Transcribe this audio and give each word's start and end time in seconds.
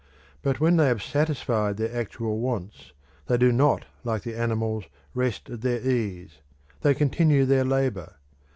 But 0.41 0.59
when 0.59 0.77
they 0.77 0.87
have 0.87 1.03
satisfied 1.03 1.77
their 1.77 1.95
actual 1.95 2.39
wants, 2.39 2.91
they 3.27 3.37
do 3.37 3.51
not, 3.51 3.85
like 4.03 4.23
the 4.23 4.33
animals, 4.35 4.85
rest 5.13 5.47
at 5.51 5.61
their 5.61 5.79
ease: 5.79 6.39
they 6.81 6.95
continue 6.95 7.45
their 7.45 7.63
labour. 7.63 8.15